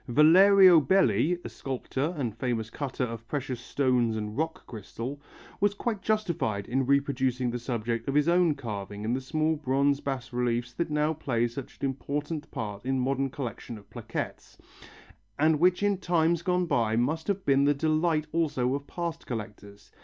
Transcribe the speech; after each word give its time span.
Valerio 0.07 0.79
Belli, 0.81 1.37
a 1.45 1.49
sculptor 1.49 2.15
and 2.17 2.35
famous 2.35 2.71
cutter 2.71 3.03
of 3.03 3.27
precious 3.27 3.59
stones 3.59 4.15
and 4.17 4.35
rock 4.35 4.65
crystal, 4.65 5.21
was 5.59 5.75
quite 5.75 6.01
justified 6.01 6.67
in 6.67 6.87
reproducing 6.87 7.51
the 7.51 7.59
subject 7.59 8.07
of 8.07 8.15
his 8.15 8.27
own 8.27 8.55
carving 8.55 9.03
in 9.05 9.13
the 9.13 9.21
small 9.21 9.55
bronze 9.55 9.99
bas 9.99 10.33
reliefs 10.33 10.73
that 10.73 10.89
now 10.89 11.13
play 11.13 11.47
such 11.47 11.77
an 11.79 11.85
important 11.85 12.49
part 12.49 12.83
in 12.83 12.99
modern 12.99 13.29
collections 13.29 13.77
of 13.77 13.91
plaquettes, 13.91 14.57
and 15.37 15.59
which 15.59 15.83
in 15.83 15.99
times 15.99 16.41
gone 16.41 16.65
by 16.65 16.95
must 16.95 17.27
have 17.27 17.45
been 17.45 17.65
the 17.65 17.73
delight 17.75 18.25
also 18.31 18.73
of 18.73 18.87
past 18.87 19.27
collectors. 19.27 19.91